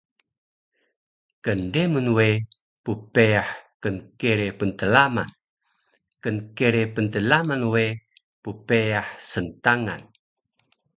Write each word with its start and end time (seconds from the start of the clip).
Knremun 1.43 2.07
we 2.17 2.29
ppeyah 2.83 3.49
knkere 3.95 4.47
pntlaman. 4.59 5.29
Knkere 6.21 6.81
pntlaman 6.95 7.61
we 7.73 7.85
ppeyah 8.43 9.09
sntangan 9.31 10.01